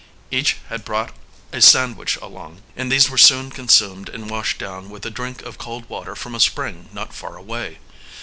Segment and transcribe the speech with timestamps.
[0.31, 1.13] Each had brought
[1.53, 5.59] a sandwich along, and these were soon consumed and washed down with a drink of
[5.59, 7.77] cold water from a spring not far away.